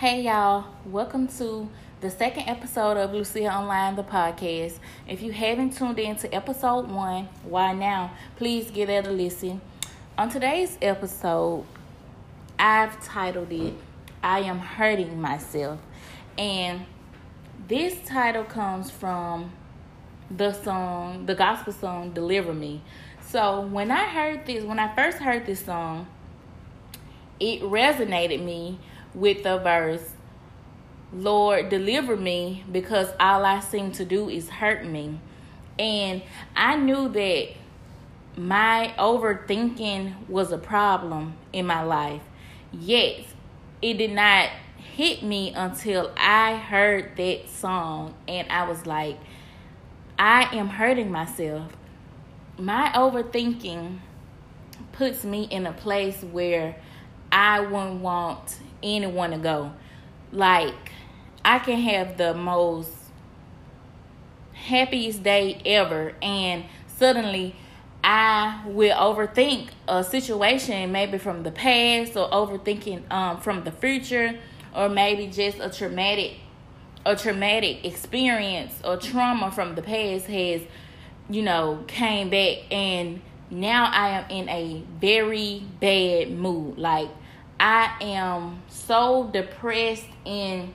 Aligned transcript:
Hey 0.00 0.22
y'all, 0.22 0.64
welcome 0.86 1.28
to 1.36 1.68
the 2.00 2.08
second 2.08 2.48
episode 2.48 2.96
of 2.96 3.12
Lucia 3.12 3.54
Online, 3.54 3.96
the 3.96 4.02
podcast. 4.02 4.78
If 5.06 5.20
you 5.20 5.30
haven't 5.30 5.76
tuned 5.76 5.98
in 5.98 6.16
to 6.16 6.34
episode 6.34 6.88
one, 6.88 7.28
why 7.42 7.74
now? 7.74 8.12
Please 8.36 8.70
give 8.70 8.88
that 8.88 9.06
a 9.06 9.10
listen. 9.10 9.60
On 10.16 10.30
today's 10.30 10.78
episode, 10.80 11.66
I've 12.58 12.98
titled 13.04 13.52
it 13.52 13.74
I 14.22 14.40
Am 14.40 14.58
Hurting 14.58 15.20
Myself. 15.20 15.78
And 16.38 16.86
this 17.68 17.98
title 18.06 18.44
comes 18.44 18.90
from 18.90 19.52
the 20.30 20.54
song, 20.54 21.26
the 21.26 21.34
gospel 21.34 21.74
song 21.74 22.12
Deliver 22.12 22.54
Me. 22.54 22.80
So 23.26 23.60
when 23.60 23.90
I 23.90 24.06
heard 24.06 24.46
this, 24.46 24.64
when 24.64 24.78
I 24.78 24.94
first 24.94 25.18
heard 25.18 25.44
this 25.44 25.62
song, 25.62 26.06
it 27.38 27.60
resonated 27.60 28.42
me 28.42 28.78
with 29.14 29.42
the 29.42 29.58
verse, 29.58 30.10
Lord, 31.12 31.68
deliver 31.68 32.16
me 32.16 32.64
because 32.70 33.08
all 33.18 33.44
I 33.44 33.60
seem 33.60 33.92
to 33.92 34.04
do 34.04 34.28
is 34.28 34.48
hurt 34.48 34.86
me. 34.86 35.18
And 35.78 36.22
I 36.54 36.76
knew 36.76 37.08
that 37.08 37.48
my 38.36 38.94
overthinking 38.98 40.28
was 40.28 40.52
a 40.52 40.58
problem 40.58 41.34
in 41.52 41.66
my 41.66 41.82
life. 41.82 42.22
Yet, 42.72 43.24
it 43.82 43.94
did 43.94 44.12
not 44.12 44.50
hit 44.76 45.22
me 45.22 45.52
until 45.54 46.12
I 46.16 46.56
heard 46.56 47.16
that 47.16 47.48
song 47.48 48.14
and 48.28 48.46
I 48.50 48.68
was 48.68 48.86
like, 48.86 49.18
I 50.18 50.54
am 50.54 50.68
hurting 50.68 51.10
myself. 51.10 51.72
My 52.58 52.90
overthinking 52.94 53.98
puts 54.92 55.24
me 55.24 55.44
in 55.44 55.66
a 55.66 55.72
place 55.72 56.22
where 56.22 56.76
I 57.32 57.60
wouldn't 57.60 58.00
want 58.00 58.58
anyone 58.82 59.30
to 59.30 59.38
go. 59.38 59.72
Like, 60.32 60.92
I 61.44 61.58
can 61.58 61.80
have 61.80 62.16
the 62.16 62.34
most 62.34 62.90
happiest 64.52 65.22
day 65.22 65.60
ever, 65.64 66.12
and 66.22 66.64
suddenly 66.86 67.56
I 68.02 68.62
will 68.66 68.96
overthink 68.96 69.68
a 69.88 70.04
situation, 70.04 70.92
maybe 70.92 71.18
from 71.18 71.42
the 71.42 71.50
past, 71.50 72.16
or 72.16 72.30
overthinking 72.30 73.10
um, 73.10 73.40
from 73.40 73.64
the 73.64 73.72
future, 73.72 74.38
or 74.74 74.88
maybe 74.88 75.26
just 75.26 75.58
a 75.60 75.70
traumatic, 75.70 76.36
a 77.04 77.16
traumatic 77.16 77.84
experience 77.84 78.74
or 78.84 78.96
trauma 78.96 79.50
from 79.50 79.74
the 79.74 79.82
past 79.82 80.26
has, 80.26 80.62
you 81.28 81.42
know, 81.42 81.84
came 81.86 82.30
back, 82.30 82.58
and 82.70 83.20
now 83.50 83.90
I 83.92 84.10
am 84.10 84.30
in 84.30 84.48
a 84.48 84.82
very 85.00 85.64
bad 85.80 86.30
mood. 86.30 86.78
Like 86.78 87.08
I 87.60 87.94
am 88.00 88.62
so 88.68 89.28
depressed 89.30 90.06
and 90.24 90.72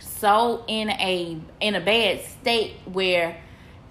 so 0.00 0.64
in 0.66 0.88
a 0.88 1.38
in 1.60 1.74
a 1.74 1.80
bad 1.80 2.24
state 2.24 2.76
where 2.90 3.38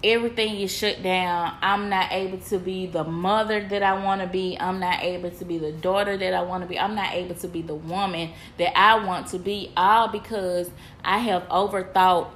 everything 0.03 0.55
is 0.59 0.75
shut 0.75 1.03
down. 1.03 1.55
I'm 1.61 1.89
not 1.89 2.11
able 2.11 2.39
to 2.39 2.58
be 2.58 2.88
the 2.88 3.03
mother 3.03 3.67
that 3.67 3.83
I 3.83 4.03
want 4.03 4.22
to 4.22 4.28
be. 4.28 4.58
I'm 4.59 4.80
not 4.80 5.03
able 5.03 5.30
to 5.30 5.45
be 5.45 5.59
the 5.59 5.72
daughter 5.72 6.17
that 6.17 6.33
I 6.33 6.42
want 6.42 6.64
to 6.64 6.67
be. 6.67 6.80
I'm 6.80 6.95
not 6.95 7.14
able 7.14 7.36
to 7.36 7.48
be 7.48 7.61
the 7.61 7.75
woman 7.75 8.31
that 8.58 8.78
I 8.78 9.03
want 9.05 9.28
to 9.28 9.39
be 9.39 9.72
all 9.78 10.08
because 10.08 10.72
I 11.05 11.20
have 11.20 11.48
overthought 11.50 12.30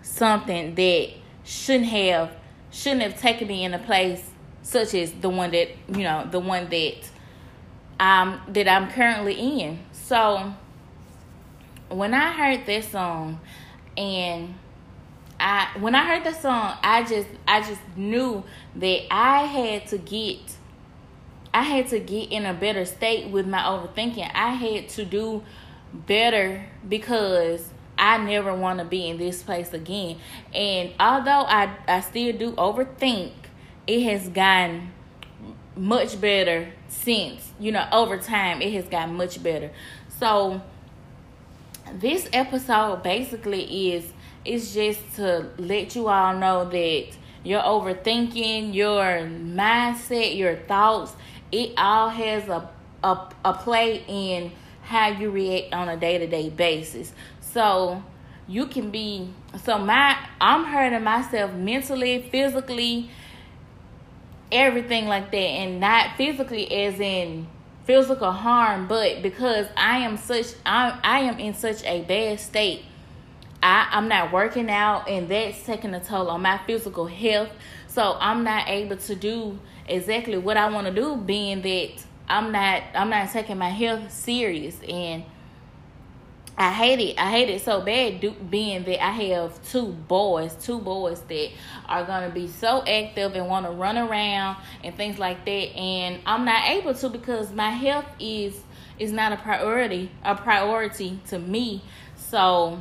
something 0.00 0.74
that 0.74 1.10
shouldn't 1.44 1.90
have 1.90 2.32
shouldn't 2.70 3.02
have 3.02 3.20
taken 3.20 3.46
me 3.48 3.64
in 3.64 3.74
a 3.74 3.78
place 3.78 4.30
such 4.62 4.94
as 4.94 5.12
the 5.12 5.28
one 5.28 5.50
that, 5.50 5.68
you 5.88 6.02
know, 6.02 6.26
the 6.30 6.40
one 6.40 6.68
that 6.70 6.94
um, 8.00 8.40
that 8.48 8.68
I'm 8.68 8.90
currently 8.90 9.34
in. 9.34 9.80
So 9.92 10.54
when 11.88 12.14
I 12.14 12.32
heard 12.32 12.66
this 12.66 12.88
song 12.88 13.40
and 13.96 14.54
I 15.38 15.68
when 15.78 15.94
I 15.94 16.06
heard 16.06 16.24
the 16.24 16.32
song, 16.32 16.76
I 16.82 17.02
just 17.02 17.28
I 17.46 17.60
just 17.60 17.80
knew 17.96 18.44
that 18.76 19.12
I 19.12 19.44
had 19.44 19.86
to 19.88 19.98
get 19.98 20.38
I 21.52 21.62
had 21.62 21.88
to 21.88 22.00
get 22.00 22.32
in 22.32 22.46
a 22.46 22.54
better 22.54 22.84
state 22.84 23.30
with 23.30 23.46
my 23.46 23.60
overthinking. 23.60 24.30
I 24.34 24.50
had 24.50 24.88
to 24.90 25.04
do 25.04 25.42
better 25.92 26.66
because 26.88 27.68
I 27.96 28.18
never 28.18 28.52
want 28.52 28.80
to 28.80 28.84
be 28.84 29.08
in 29.08 29.18
this 29.18 29.42
place 29.42 29.72
again. 29.72 30.18
And 30.52 30.92
although 30.98 31.44
I 31.46 31.76
I 31.86 32.00
still 32.00 32.36
do 32.36 32.52
overthink, 32.52 33.32
it 33.86 34.02
has 34.02 34.28
gotten 34.28 34.92
much 35.76 36.20
better 36.20 36.68
since 36.88 37.50
you 37.58 37.72
know 37.72 37.86
over 37.92 38.16
time 38.16 38.62
it 38.62 38.72
has 38.72 38.86
gotten 38.86 39.14
much 39.14 39.42
better. 39.42 39.70
So 40.18 40.62
this 41.92 42.28
episode 42.32 43.02
basically 43.02 43.92
is 43.94 44.12
is 44.44 44.74
just 44.74 45.00
to 45.16 45.50
let 45.58 45.96
you 45.96 46.08
all 46.08 46.34
know 46.36 46.64
that 46.68 47.08
your 47.42 47.62
overthinking 47.62 48.74
your 48.74 49.28
mindset 49.28 50.36
your 50.36 50.56
thoughts 50.56 51.12
it 51.52 51.72
all 51.76 52.08
has 52.08 52.48
a 52.48 52.68
a, 53.02 53.28
a 53.44 53.54
play 53.54 54.02
in 54.08 54.50
how 54.82 55.08
you 55.08 55.30
react 55.30 55.72
on 55.74 55.88
a 55.88 55.96
day-to-day 55.96 56.50
basis. 56.50 57.12
So 57.40 58.02
you 58.46 58.66
can 58.66 58.90
be 58.90 59.30
so 59.62 59.78
my 59.78 60.18
i'm 60.38 60.64
hurting 60.64 61.02
myself 61.02 61.50
mentally 61.54 62.28
physically 62.30 63.08
everything 64.52 65.06
like 65.06 65.30
that. 65.30 65.36
And 65.36 65.80
not 65.80 66.16
physically 66.16 66.70
as 66.72 67.00
in 67.00 67.46
physical 67.84 68.32
harm 68.32 68.86
but 68.88 69.22
because 69.22 69.66
i 69.76 69.98
am 69.98 70.16
such 70.16 70.46
i, 70.64 70.98
I 71.04 71.20
am 71.20 71.38
in 71.38 71.54
such 71.54 71.84
a 71.84 72.02
bad 72.02 72.40
state. 72.40 72.82
I, 73.62 73.88
i'm 73.92 74.08
not 74.08 74.32
working 74.32 74.70
out 74.70 75.08
and 75.08 75.28
that's 75.28 75.62
taking 75.64 75.94
a 75.94 76.00
toll 76.00 76.30
on 76.30 76.42
my 76.42 76.58
physical 76.66 77.06
health. 77.06 77.50
So 77.86 78.16
i'm 78.20 78.42
not 78.42 78.68
able 78.68 78.96
to 78.96 79.14
do 79.14 79.58
exactly 79.86 80.38
what 80.38 80.56
i 80.56 80.68
want 80.70 80.86
to 80.86 80.92
do 80.94 81.16
being 81.16 81.60
that 81.62 82.04
i'm 82.26 82.52
not 82.52 82.82
i'm 82.94 83.10
not 83.10 83.30
taking 83.30 83.58
my 83.58 83.68
health 83.68 84.10
serious. 84.10 84.76
And 84.88 85.24
I 86.56 86.72
hate 86.72 87.00
it. 87.00 87.18
I 87.18 87.30
hate 87.30 87.48
it 87.48 87.62
so 87.62 87.80
bad. 87.80 88.20
Do, 88.20 88.30
being 88.30 88.84
that 88.84 89.04
I 89.04 89.10
have 89.10 89.60
two 89.70 89.86
boys, 89.86 90.54
two 90.54 90.78
boys 90.78 91.20
that 91.22 91.50
are 91.86 92.04
gonna 92.04 92.30
be 92.30 92.46
so 92.46 92.84
active 92.86 93.34
and 93.34 93.48
want 93.48 93.66
to 93.66 93.72
run 93.72 93.98
around 93.98 94.58
and 94.84 94.94
things 94.96 95.18
like 95.18 95.44
that, 95.44 95.50
and 95.50 96.20
I'm 96.24 96.44
not 96.44 96.68
able 96.68 96.94
to 96.94 97.08
because 97.08 97.52
my 97.52 97.70
health 97.70 98.06
is 98.20 98.60
is 98.98 99.10
not 99.10 99.32
a 99.32 99.36
priority, 99.36 100.10
a 100.22 100.36
priority 100.36 101.18
to 101.26 101.40
me. 101.40 101.82
So 102.14 102.80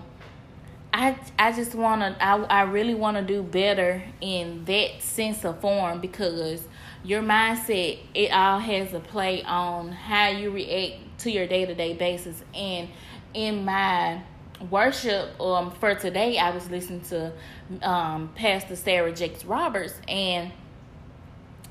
I 0.94 1.18
I 1.40 1.52
just 1.52 1.74
wanna 1.74 2.16
I 2.22 2.36
I 2.44 2.62
really 2.64 2.94
wanna 2.94 3.24
do 3.24 3.42
better 3.42 4.04
in 4.22 4.66
that 4.66 5.02
sense 5.02 5.44
of 5.44 5.60
form 5.62 6.00
because 6.00 6.68
your 7.04 7.24
mindset 7.24 7.98
it 8.14 8.32
all 8.32 8.60
has 8.60 8.94
a 8.94 9.00
play 9.00 9.42
on 9.44 9.92
how 9.92 10.30
you 10.30 10.52
react 10.52 11.20
to 11.20 11.32
your 11.32 11.48
day 11.48 11.66
to 11.66 11.74
day 11.74 11.94
basis 11.94 12.44
and 12.54 12.88
in 13.34 13.66
my 13.66 14.22
worship 14.70 15.40
um 15.42 15.72
for 15.72 15.94
today 15.94 16.38
I 16.38 16.52
was 16.52 16.70
listening 16.70 17.02
to 17.02 17.34
um 17.82 18.32
Pastor 18.36 18.76
Sarah 18.76 19.12
Jakes 19.12 19.44
Roberts 19.44 19.96
and 20.08 20.52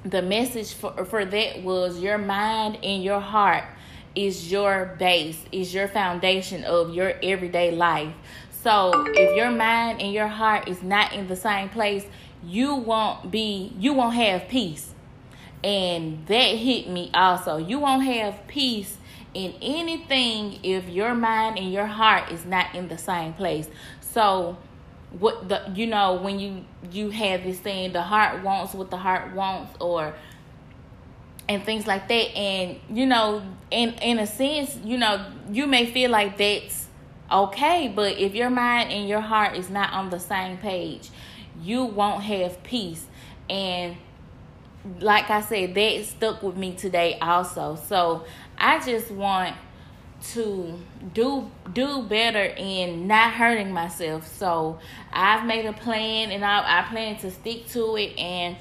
the 0.04 0.20
message 0.20 0.74
for 0.74 1.04
for 1.04 1.24
that 1.24 1.62
was 1.62 2.00
your 2.00 2.18
mind 2.18 2.78
and 2.82 3.02
your 3.02 3.20
heart 3.20 3.64
is 4.14 4.50
your 4.50 4.96
base, 4.98 5.42
is 5.52 5.72
your 5.72 5.88
foundation 5.88 6.64
of 6.64 6.94
your 6.94 7.14
everyday 7.22 7.70
life. 7.70 8.12
So 8.50 8.92
if 9.08 9.36
your 9.36 9.50
mind 9.50 10.00
and 10.00 10.12
your 10.12 10.28
heart 10.28 10.68
is 10.68 10.82
not 10.82 11.12
in 11.12 11.28
the 11.28 11.36
same 11.36 11.68
place, 11.68 12.04
you 12.44 12.74
won't 12.74 13.30
be 13.30 13.72
you 13.78 13.92
won't 13.92 14.14
have 14.14 14.48
peace. 14.48 14.94
And 15.64 16.26
that 16.26 16.56
hit 16.56 16.88
me 16.88 17.10
also. 17.14 17.56
You 17.56 17.78
won't 17.78 18.04
have 18.04 18.46
peace 18.48 18.98
in 19.34 19.54
anything 19.62 20.58
if 20.62 20.88
your 20.88 21.14
mind 21.14 21.58
and 21.58 21.72
your 21.72 21.86
heart 21.86 22.30
is 22.30 22.44
not 22.44 22.74
in 22.74 22.88
the 22.88 22.98
same 22.98 23.32
place. 23.32 23.68
So 24.00 24.56
what 25.18 25.48
the 25.48 25.70
you 25.74 25.86
know 25.86 26.14
when 26.14 26.38
you 26.38 26.64
you 26.90 27.10
have 27.10 27.44
this 27.44 27.60
saying 27.60 27.92
the 27.92 28.02
heart 28.02 28.42
wants 28.42 28.74
what 28.74 28.90
the 28.90 28.96
heart 28.96 29.34
wants 29.34 29.74
or 29.80 30.14
and 31.48 31.62
things 31.64 31.86
like 31.86 32.08
that 32.08 32.34
and 32.36 32.78
you 32.90 33.04
know 33.04 33.42
in 33.70 33.90
in 33.94 34.18
a 34.18 34.26
sense 34.26 34.78
you 34.84 34.96
know 34.96 35.24
you 35.50 35.66
may 35.66 35.84
feel 35.84 36.10
like 36.10 36.38
that's 36.38 36.86
okay 37.30 37.92
but 37.94 38.16
if 38.18 38.34
your 38.34 38.48
mind 38.48 38.90
and 38.90 39.08
your 39.08 39.20
heart 39.20 39.56
is 39.56 39.68
not 39.68 39.92
on 39.92 40.08
the 40.08 40.18
same 40.18 40.56
page 40.56 41.10
you 41.60 41.84
won't 41.84 42.22
have 42.22 42.62
peace 42.62 43.06
and 43.50 43.96
like 45.00 45.30
I 45.30 45.40
said, 45.40 45.74
that 45.74 46.04
stuck 46.04 46.42
with 46.42 46.56
me 46.56 46.74
today 46.74 47.18
also. 47.20 47.76
So 47.76 48.24
I 48.58 48.80
just 48.80 49.10
want 49.10 49.56
to 50.32 50.78
do 51.14 51.50
do 51.72 52.02
better 52.02 52.44
in 52.44 53.06
not 53.06 53.32
hurting 53.32 53.72
myself. 53.72 54.26
So 54.26 54.78
I've 55.12 55.46
made 55.46 55.66
a 55.66 55.72
plan 55.72 56.30
and 56.30 56.44
I 56.44 56.80
I 56.80 56.82
plan 56.88 57.16
to 57.18 57.30
stick 57.30 57.66
to 57.68 57.96
it 57.96 58.16
and 58.18 58.56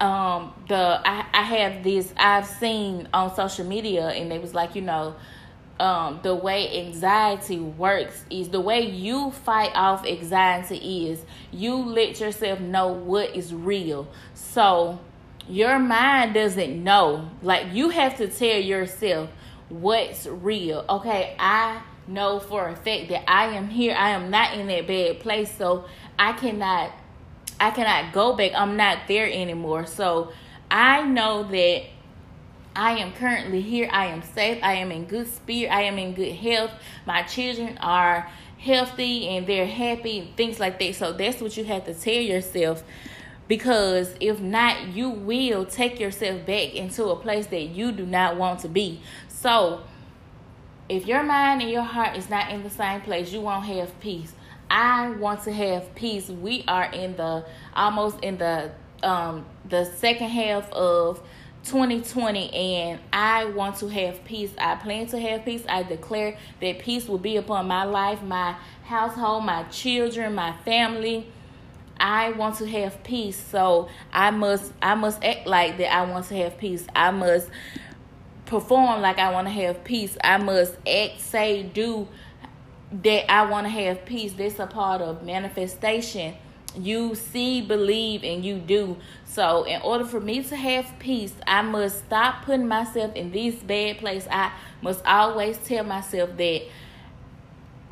um 0.00 0.52
the 0.68 1.00
I, 1.04 1.26
I 1.32 1.42
have 1.42 1.84
this 1.84 2.12
I've 2.16 2.46
seen 2.46 3.08
on 3.12 3.34
social 3.34 3.66
media 3.66 4.08
and 4.08 4.32
it 4.32 4.40
was 4.40 4.54
like, 4.54 4.74
you 4.74 4.82
know, 4.82 5.14
um, 5.78 6.20
the 6.22 6.34
way 6.34 6.86
anxiety 6.86 7.58
works 7.58 8.24
is 8.30 8.48
the 8.48 8.60
way 8.60 8.80
you 8.88 9.30
fight 9.30 9.72
off 9.74 10.06
anxiety 10.06 11.08
is 11.08 11.24
you 11.50 11.74
let 11.76 12.20
yourself 12.20 12.60
know 12.60 12.88
what 12.88 13.34
is 13.36 13.52
real. 13.52 14.08
So 14.34 15.00
your 15.48 15.78
mind 15.78 16.34
doesn't 16.34 16.82
know. 16.82 17.30
Like 17.42 17.72
you 17.72 17.90
have 17.90 18.16
to 18.18 18.28
tell 18.28 18.58
yourself 18.58 19.30
what's 19.68 20.26
real. 20.26 20.84
Okay, 20.88 21.36
I 21.38 21.82
know 22.06 22.38
for 22.38 22.68
a 22.68 22.76
fact 22.76 23.08
that 23.08 23.30
I 23.30 23.54
am 23.54 23.68
here. 23.68 23.94
I 23.96 24.10
am 24.10 24.30
not 24.30 24.56
in 24.58 24.66
that 24.68 24.86
bad 24.86 25.20
place. 25.20 25.50
So 25.56 25.86
I 26.18 26.32
cannot 26.32 26.92
I 27.60 27.70
cannot 27.70 28.12
go 28.12 28.34
back. 28.34 28.52
I'm 28.54 28.76
not 28.76 29.06
there 29.08 29.30
anymore. 29.30 29.86
So 29.86 30.32
I 30.70 31.02
know 31.02 31.44
that 31.44 31.84
I 32.76 32.98
am 32.98 33.12
currently 33.12 33.60
here. 33.60 33.88
I 33.92 34.06
am 34.06 34.22
safe. 34.22 34.58
I 34.62 34.74
am 34.74 34.90
in 34.90 35.04
good 35.04 35.32
spirit. 35.32 35.72
I 35.72 35.82
am 35.82 35.98
in 35.98 36.14
good 36.14 36.34
health. 36.34 36.72
My 37.06 37.22
children 37.22 37.78
are 37.78 38.28
healthy 38.58 39.28
and 39.28 39.46
they're 39.46 39.66
happy, 39.66 40.32
things 40.36 40.58
like 40.58 40.78
that. 40.80 40.94
So 40.96 41.12
that's 41.12 41.40
what 41.40 41.56
you 41.56 41.64
have 41.64 41.84
to 41.84 41.94
tell 41.94 42.14
yourself 42.14 42.82
because 43.48 44.14
if 44.20 44.40
not, 44.40 44.88
you 44.88 45.10
will 45.10 45.64
take 45.66 46.00
yourself 46.00 46.46
back 46.46 46.74
into 46.74 47.06
a 47.06 47.16
place 47.16 47.46
that 47.48 47.62
you 47.62 47.92
do 47.92 48.06
not 48.06 48.36
want 48.36 48.60
to 48.60 48.68
be. 48.68 49.00
So 49.28 49.82
if 50.88 51.06
your 51.06 51.22
mind 51.22 51.62
and 51.62 51.70
your 51.70 51.82
heart 51.82 52.16
is 52.16 52.30
not 52.30 52.50
in 52.50 52.62
the 52.62 52.70
same 52.70 53.00
place, 53.00 53.32
you 53.32 53.40
won't 53.40 53.66
have 53.66 53.98
peace. 54.00 54.32
I 54.70 55.10
want 55.10 55.44
to 55.44 55.52
have 55.52 55.94
peace. 55.94 56.28
We 56.28 56.64
are 56.66 56.90
in 56.90 57.16
the 57.16 57.44
almost 57.74 58.20
in 58.20 58.38
the 58.38 58.72
um 59.02 59.44
the 59.68 59.84
second 59.84 60.28
half 60.28 60.70
of 60.72 61.22
2020 61.64 62.52
and 62.52 63.00
I 63.12 63.46
want 63.46 63.76
to 63.76 63.88
have 63.88 64.24
peace. 64.24 64.52
I 64.58 64.76
plan 64.76 65.06
to 65.08 65.18
have 65.18 65.44
peace. 65.44 65.64
I 65.68 65.82
declare 65.82 66.36
that 66.60 66.78
peace 66.78 67.08
will 67.08 67.18
be 67.18 67.36
upon 67.36 67.66
my 67.66 67.84
life, 67.84 68.22
my 68.22 68.56
household, 68.82 69.44
my 69.44 69.64
children, 69.64 70.34
my 70.34 70.52
family. 70.64 71.26
I 71.98 72.32
want 72.32 72.56
to 72.56 72.66
have 72.66 73.02
peace. 73.04 73.36
So 73.36 73.88
I 74.12 74.30
must 74.30 74.72
I 74.82 74.94
must 74.94 75.24
act 75.24 75.46
like 75.46 75.78
that 75.78 75.92
I 75.92 76.04
want 76.10 76.26
to 76.26 76.36
have 76.36 76.58
peace. 76.58 76.86
I 76.94 77.10
must 77.10 77.48
perform 78.46 79.00
like 79.00 79.18
I 79.18 79.32
want 79.32 79.46
to 79.46 79.52
have 79.52 79.84
peace. 79.84 80.16
I 80.22 80.38
must 80.38 80.74
act, 80.86 81.20
say, 81.20 81.62
do 81.62 82.08
that 83.02 83.30
I 83.30 83.50
want 83.50 83.66
to 83.66 83.70
have 83.70 84.04
peace. 84.04 84.32
That's 84.34 84.58
a 84.58 84.66
part 84.66 85.00
of 85.00 85.24
manifestation. 85.24 86.34
You 86.76 87.14
see, 87.14 87.60
believe, 87.60 88.24
and 88.24 88.44
you 88.44 88.58
do. 88.58 88.96
So, 89.24 89.62
in 89.62 89.80
order 89.82 90.04
for 90.04 90.20
me 90.20 90.42
to 90.42 90.56
have 90.56 90.98
peace, 90.98 91.32
I 91.46 91.62
must 91.62 91.98
stop 92.06 92.44
putting 92.44 92.66
myself 92.66 93.14
in 93.14 93.30
this 93.30 93.54
bad 93.56 93.98
place. 93.98 94.26
I 94.28 94.52
must 94.82 95.04
always 95.06 95.56
tell 95.58 95.84
myself 95.84 96.36
that 96.36 96.62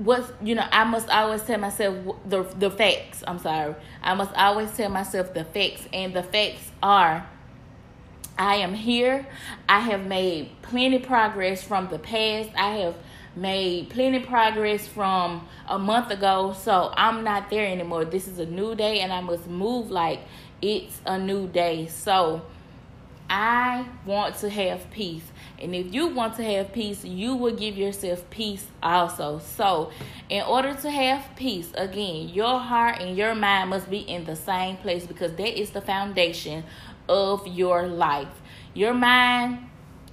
what's 0.04 0.32
you 0.42 0.54
know 0.54 0.66
i 0.72 0.84
must 0.84 1.08
always 1.08 1.42
tell 1.42 1.58
myself 1.58 1.96
the 2.26 2.42
the 2.58 2.70
facts 2.70 3.22
i'm 3.26 3.38
sorry 3.38 3.74
i 4.02 4.14
must 4.14 4.32
always 4.34 4.70
tell 4.76 4.88
myself 4.88 5.32
the 5.34 5.44
facts 5.44 5.86
and 5.92 6.14
the 6.14 6.22
facts 6.22 6.70
are 6.82 7.26
i 8.38 8.56
am 8.56 8.74
here 8.74 9.26
i 9.68 9.80
have 9.80 10.06
made 10.06 10.50
plenty 10.62 10.98
progress 10.98 11.62
from 11.62 11.88
the 11.88 11.98
past 11.98 12.50
i 12.56 12.76
have 12.76 12.94
made 13.34 13.88
plenty 13.90 14.20
progress 14.20 14.86
from 14.86 15.46
a 15.68 15.78
month 15.78 16.10
ago. 16.10 16.52
So 16.52 16.92
I'm 16.96 17.24
not 17.24 17.50
there 17.50 17.66
anymore. 17.66 18.04
This 18.04 18.28
is 18.28 18.38
a 18.38 18.46
new 18.46 18.74
day 18.74 19.00
and 19.00 19.12
I 19.12 19.20
must 19.20 19.46
move 19.46 19.90
like 19.90 20.20
it's 20.60 21.00
a 21.06 21.18
new 21.18 21.48
day. 21.48 21.86
So 21.86 22.42
I 23.34 23.86
want 24.04 24.36
to 24.40 24.50
have 24.50 24.90
peace. 24.90 25.22
And 25.58 25.74
if 25.74 25.94
you 25.94 26.08
want 26.08 26.36
to 26.36 26.44
have 26.44 26.70
peace, 26.70 27.02
you 27.02 27.34
will 27.34 27.54
give 27.54 27.78
yourself 27.78 28.28
peace 28.28 28.66
also. 28.82 29.38
So, 29.38 29.90
in 30.28 30.42
order 30.42 30.74
to 30.74 30.90
have 30.90 31.24
peace, 31.34 31.70
again, 31.74 32.28
your 32.28 32.58
heart 32.58 33.00
and 33.00 33.16
your 33.16 33.34
mind 33.34 33.70
must 33.70 33.88
be 33.88 34.00
in 34.00 34.26
the 34.26 34.36
same 34.36 34.76
place 34.76 35.06
because 35.06 35.32
that 35.36 35.58
is 35.58 35.70
the 35.70 35.80
foundation 35.80 36.64
of 37.08 37.46
your 37.46 37.88
life. 37.88 38.42
Your 38.74 38.92
mind 38.92 39.60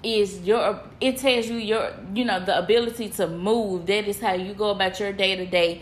is 0.02 0.40
your 0.44 0.82
it 1.02 1.18
tells 1.18 1.48
you 1.48 1.58
your 1.58 1.92
you 2.14 2.24
know 2.24 2.40
the 2.40 2.58
ability 2.58 3.10
to 3.10 3.28
move 3.28 3.86
that 3.86 4.08
is 4.08 4.22
how 4.22 4.32
you 4.32 4.54
go 4.54 4.70
about 4.70 4.98
your 4.98 5.12
day-to-day 5.12 5.82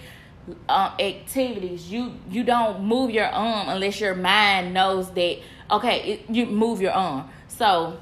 um, 0.68 0.92
activities 1.00 1.92
you 1.92 2.14
you 2.28 2.44
don't 2.44 2.84
move 2.84 3.12
your 3.12 3.28
arm 3.28 3.70
unless 3.70 4.02
your 4.02 4.16
mind 4.16 4.74
knows 4.74 5.12
that 5.12 5.38
okay 5.70 6.14
it, 6.14 6.30
you 6.30 6.46
move 6.46 6.82
your 6.82 6.92
arm 6.92 7.30
so 7.48 7.98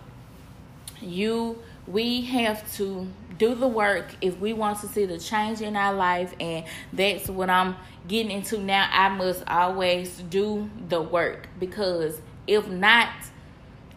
you 1.02 1.58
we 1.88 2.22
have 2.22 2.72
to 2.76 3.08
do 3.38 3.54
the 3.54 3.68
work 3.68 4.16
if 4.22 4.40
we 4.40 4.54
want 4.54 4.80
to 4.80 4.88
see 4.88 5.06
the 5.06 5.20
change 5.20 5.62
in 5.62 5.76
our 5.76 5.94
life 5.94 6.34
and 6.40 6.66
that's 6.94 7.30
what 7.30 7.50
i'm 7.50 7.76
getting 8.08 8.32
into 8.32 8.60
now 8.60 8.88
i 8.92 9.10
must 9.10 9.44
always 9.48 10.18
do 10.30 10.70
the 10.90 11.02
work 11.02 11.48
because 11.60 12.20
if 12.48 12.68
not 12.68 13.10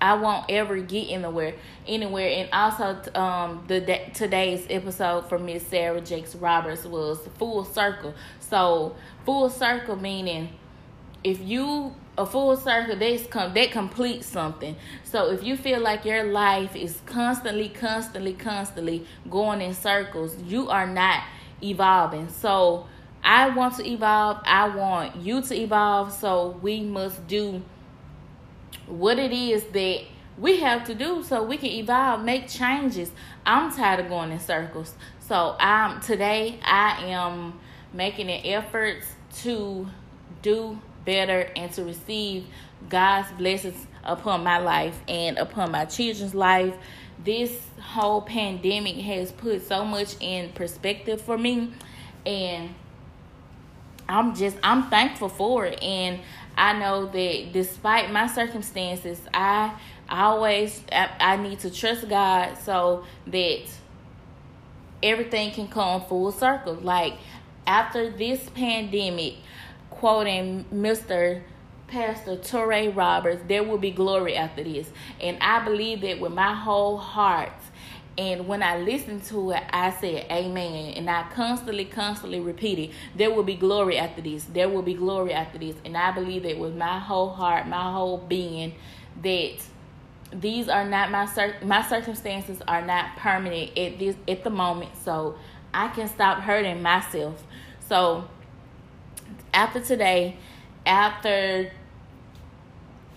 I 0.01 0.15
won't 0.15 0.47
ever 0.49 0.77
get 0.79 1.11
anywhere, 1.11 1.55
anywhere. 1.87 2.29
And 2.29 2.49
also, 2.53 3.01
um, 3.15 3.65
the 3.67 4.01
today's 4.15 4.67
episode 4.71 5.29
for 5.29 5.39
Miss 5.39 5.67
Sarah 5.67 6.01
Jakes 6.01 6.35
Roberts 6.37 6.85
was 6.85 7.19
full 7.37 7.65
circle. 7.65 8.15
So 8.39 8.95
full 9.25 9.51
circle 9.51 9.97
meaning 9.97 10.51
if 11.25 11.41
you 11.41 11.95
a 12.19 12.27
full 12.27 12.57
circle 12.57 12.97
that's 12.97 13.27
come 13.29 13.55
that 13.55 13.71
completes 13.71 14.27
something. 14.27 14.75
So 15.05 15.31
if 15.31 15.45
you 15.45 15.57
feel 15.57 15.81
like 15.81 16.05
your 16.05 16.25
life 16.25 16.75
is 16.75 17.01
constantly, 17.07 17.69
constantly, 17.69 18.33
constantly 18.33 19.07
going 19.31 19.63
in 19.63 19.73
circles, 19.73 20.37
you 20.43 20.69
are 20.69 20.87
not 20.87 21.23
evolving. 21.63 22.29
So 22.29 22.87
I 23.23 23.51
want 23.51 23.77
to 23.77 23.89
evolve. 23.89 24.41
I 24.45 24.69
want 24.69 25.17
you 25.17 25.41
to 25.43 25.55
evolve. 25.55 26.13
So 26.13 26.59
we 26.61 26.81
must 26.81 27.27
do 27.29 27.63
what 28.87 29.19
it 29.19 29.33
is 29.33 29.63
that 29.65 30.03
we 30.37 30.59
have 30.61 30.85
to 30.85 30.95
do 30.95 31.23
so 31.23 31.43
we 31.43 31.57
can 31.57 31.71
evolve, 31.71 32.25
make 32.25 32.49
changes. 32.49 33.13
I'm 33.47 33.73
tired 33.73 34.01
of 34.01 34.09
going 34.09 34.33
in 34.33 34.41
circles. 34.41 34.95
So 35.21 35.57
I'm 35.61 36.01
today 36.01 36.59
I 36.65 37.05
am 37.07 37.61
making 37.93 38.29
an 38.29 38.41
effort 38.45 39.05
to 39.43 39.89
do 40.43 40.81
better 41.09 41.51
and 41.57 41.73
to 41.73 41.85
receive 41.85 42.45
God's 42.91 43.33
blessings 43.33 43.87
upon 44.05 44.45
my 44.45 44.59
life 44.59 45.01
and 45.09 45.39
upon 45.39 45.73
my 45.73 45.87
children's 45.87 46.35
life. 46.35 46.75
This 47.25 47.51
whole 47.81 48.21
pandemic 48.21 48.97
has 48.97 49.33
put 49.33 49.67
so 49.67 49.87
much 49.87 50.17
in 50.21 50.53
perspective 50.53 51.23
for 51.23 51.39
me 51.39 51.73
and 52.27 52.75
I'm 54.07 54.35
just 54.35 54.59
I'm 54.63 54.91
thankful 54.91 55.31
for 55.31 55.65
it 55.65 55.83
and 55.83 56.21
I 56.59 56.79
know 56.79 57.07
that 57.07 57.53
despite 57.53 58.13
my 58.13 58.27
circumstances, 58.27 59.19
I 59.33 59.79
always 60.11 60.83
I, 60.93 61.09
I 61.19 61.37
need 61.37 61.61
to 61.61 61.71
trust 61.71 62.07
God 62.07 62.59
so 62.59 63.05
that 63.29 63.63
everything 65.03 65.53
can 65.53 65.69
come 65.69 66.05
full 66.05 66.33
circle. 66.33 66.75
Like 66.75 67.15
after 67.67 68.11
this 68.11 68.47
pandemic, 68.51 69.37
quoting 69.91 70.65
Mr. 70.73 71.43
Pastor 71.87 72.37
Touré 72.37 72.95
Roberts, 72.95 73.43
there 73.49 73.65
will 73.65 73.79
be 73.79 73.91
glory 73.91 74.37
after 74.37 74.63
this. 74.63 74.91
And 75.21 75.39
I 75.41 75.65
believe 75.65 76.03
that 76.03 76.21
with 76.21 76.33
my 76.33 76.55
whole 76.55 76.99
heart 76.99 77.53
and 78.19 78.49
when 78.49 78.65
I 78.65 78.79
listened 78.79 79.23
to 79.27 79.53
it, 79.53 79.63
I 79.73 79.93
said, 79.93 80.27
Amen. 80.29 80.95
And 80.95 81.09
I 81.09 81.29
constantly, 81.33 81.85
constantly 81.85 82.41
repeated, 82.41 82.91
There 83.15 83.33
will 83.33 83.45
be 83.45 83.55
glory 83.55 83.97
after 83.97 84.21
this. 84.21 84.43
There 84.45 84.69
will 84.69 84.83
be 84.83 84.95
glory 84.95 85.33
after 85.33 85.57
this. 85.57 85.77
And 85.85 85.97
I 85.97 86.11
believe 86.11 86.43
that 86.43 86.59
with 86.59 86.75
my 86.75 86.99
whole 86.99 87.31
heart, 87.31 87.69
my 87.69 87.93
whole 87.93 88.19
being, 88.19 88.75
that 89.23 89.59
these 90.33 90.69
are 90.69 90.85
not 90.85 91.13
my 91.13 91.27
cir- 91.27 91.57
my 91.63 91.81
circumstances 91.81 92.61
are 92.67 92.85
not 92.85 93.17
permanent 93.17 93.79
at 93.79 94.01
this 94.01 94.17
at 94.27 94.43
the 94.43 94.51
moment. 94.51 94.91
So 95.05 95.37
I 95.73 95.87
can 95.87 96.09
stop 96.09 96.41
hurting 96.41 96.83
myself. 96.83 97.45
So 97.89 98.29
after 99.53 99.81
today, 99.81 100.37
after 100.87 101.71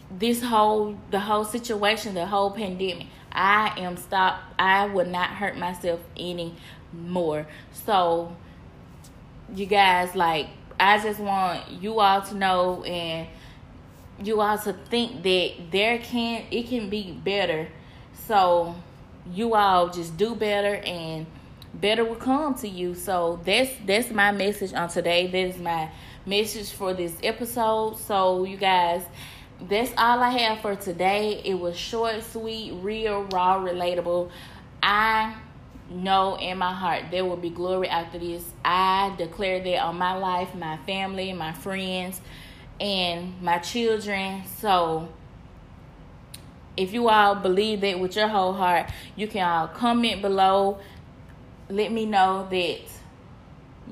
this 0.09 0.43
whole 0.43 0.97
the 1.09 1.19
whole 1.19 1.45
situation, 1.45 2.13
the 2.13 2.25
whole 2.25 2.51
pandemic, 2.51 3.07
I 3.31 3.73
am 3.77 3.97
stopped. 3.97 4.43
I 4.59 4.87
would 4.87 5.07
not 5.07 5.29
hurt 5.31 5.57
myself 5.57 6.01
anymore. 6.17 7.47
So, 7.71 8.35
you 9.53 9.65
guys, 9.65 10.15
like, 10.15 10.47
I 10.79 10.97
just 11.01 11.19
want 11.19 11.69
you 11.69 11.99
all 11.99 12.21
to 12.21 12.35
know 12.35 12.83
and 12.83 13.27
you 14.23 14.41
all 14.41 14.57
to 14.57 14.73
think 14.73 15.23
that 15.23 15.51
there 15.71 15.97
can 15.99 16.45
it 16.51 16.67
can 16.67 16.89
be 16.89 17.11
better. 17.11 17.69
So, 18.27 18.75
you 19.31 19.55
all 19.55 19.89
just 19.89 20.17
do 20.17 20.35
better 20.35 20.75
and 20.75 21.25
better 21.73 22.03
will 22.05 22.15
come 22.15 22.55
to 22.55 22.67
you. 22.67 22.95
So 22.95 23.39
that's 23.45 23.71
that's 23.85 24.11
my 24.11 24.31
message 24.31 24.73
on 24.73 24.89
today. 24.89 25.27
That 25.27 25.37
is 25.37 25.57
my 25.57 25.89
message 26.25 26.71
for 26.71 26.93
this 26.93 27.15
episode. 27.23 27.97
So 27.97 28.43
you 28.43 28.57
guys 28.57 29.03
that's 29.69 29.91
all 29.97 30.19
I 30.19 30.29
have 30.29 30.61
for 30.61 30.75
today. 30.75 31.41
It 31.45 31.53
was 31.53 31.77
short, 31.77 32.23
sweet, 32.23 32.73
real, 32.81 33.23
raw, 33.25 33.59
relatable. 33.59 34.31
I 34.81 35.35
know 35.89 36.35
in 36.35 36.57
my 36.57 36.73
heart 36.73 37.05
there 37.11 37.25
will 37.25 37.37
be 37.37 37.49
glory 37.49 37.87
after 37.87 38.17
this. 38.17 38.43
I 38.65 39.13
declare 39.17 39.61
that 39.63 39.83
on 39.83 39.97
my 39.97 40.17
life, 40.17 40.55
my 40.55 40.77
family, 40.77 41.33
my 41.33 41.53
friends, 41.53 42.21
and 42.79 43.39
my 43.41 43.59
children. 43.59 44.43
So 44.57 45.09
if 46.75 46.93
you 46.93 47.09
all 47.09 47.35
believe 47.35 47.81
that 47.81 47.99
with 47.99 48.15
your 48.15 48.27
whole 48.27 48.53
heart, 48.53 48.89
you 49.15 49.27
can 49.27 49.47
all 49.47 49.67
comment 49.67 50.21
below. 50.21 50.79
Let 51.71 51.91
me 51.91 52.05
know 52.05 52.47
that 52.51 52.79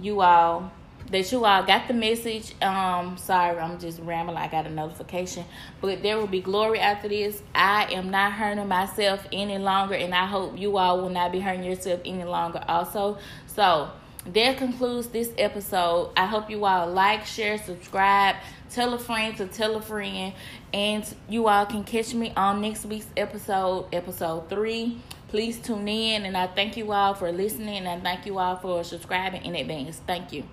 you 0.01 0.21
all 0.21 0.71
that 1.12 1.31
you 1.31 1.43
all 1.43 1.63
got 1.63 1.88
the 1.88 1.93
message. 1.93 2.53
Um, 2.62 3.17
sorry, 3.17 3.57
I'm 3.57 3.79
just 3.79 4.00
rambling. 4.01 4.38
I 4.38 4.48
got 4.48 4.67
a 4.67 4.69
notification, 4.69 5.45
but 5.81 6.03
there 6.03 6.17
will 6.17 6.27
be 6.27 6.41
glory 6.41 6.79
after 6.79 7.07
this. 7.07 7.41
I 7.55 7.91
am 7.91 8.12
not 8.12 8.33
hurting 8.33 8.67
myself 8.67 9.25
any 9.31 9.57
longer, 9.57 9.95
and 9.95 10.13
I 10.13 10.25
hope 10.25 10.59
you 10.59 10.77
all 10.77 11.01
will 11.01 11.09
not 11.09 11.31
be 11.31 11.39
hurting 11.39 11.63
yourself 11.63 12.01
any 12.05 12.25
longer. 12.25 12.63
Also, 12.67 13.17
so 13.48 13.89
that 14.33 14.57
concludes 14.57 15.07
this 15.07 15.31
episode. 15.38 16.12
I 16.15 16.25
hope 16.25 16.50
you 16.50 16.63
all 16.65 16.88
like, 16.88 17.25
share, 17.25 17.57
subscribe, 17.57 18.36
tell 18.69 18.93
a 18.93 19.00
friend 19.00 19.36
to 19.38 19.48
tell 19.48 19.77
a 19.77 19.81
friend, 19.81 20.33
and 20.74 21.15
you 21.27 21.48
all 21.48 21.65
can 21.65 21.83
catch 21.83 22.13
me 22.13 22.33
on 22.36 22.62
next 22.62 22.86
week's 22.86 23.07
episode, 23.17 23.88
episode 23.93 24.50
three. 24.50 25.00
Please 25.29 25.59
tune 25.59 25.88
in, 25.88 26.25
and 26.25 26.36
I 26.36 26.48
thank 26.48 26.75
you 26.75 26.91
all 26.91 27.13
for 27.13 27.31
listening, 27.31 27.86
and 27.86 27.88
I 27.88 28.00
thank 28.00 28.25
you 28.25 28.39
all 28.39 28.55
for 28.55 28.83
subscribing 28.83 29.45
in 29.45 29.55
advance. 29.55 30.01
Thank 30.07 30.33
you. 30.33 30.43